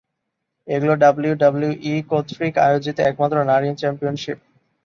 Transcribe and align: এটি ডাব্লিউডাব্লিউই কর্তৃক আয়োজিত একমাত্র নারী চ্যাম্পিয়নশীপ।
এটি 0.67 0.87
ডাব্লিউডাব্লিউই 1.03 1.95
কর্তৃক 2.11 2.53
আয়োজিত 2.67 2.97
একমাত্র 3.01 3.37
নারী 3.51 3.67
চ্যাম্পিয়নশীপ। 3.75 4.37